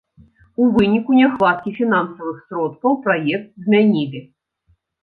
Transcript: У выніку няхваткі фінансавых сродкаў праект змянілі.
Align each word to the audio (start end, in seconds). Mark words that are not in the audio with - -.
У 0.61 0.69
выніку 0.77 1.17
няхваткі 1.19 1.75
фінансавых 1.81 2.41
сродкаў 2.49 2.91
праект 3.07 3.47
змянілі. 3.69 4.29